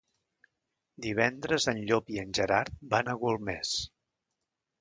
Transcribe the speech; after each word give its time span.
Divendres 1.07 1.69
en 1.73 1.83
Llop 1.91 2.11
i 2.15 2.19
en 2.23 2.33
Gerard 2.39 2.81
van 2.95 3.15
a 3.15 3.19
Golmés. 3.27 3.79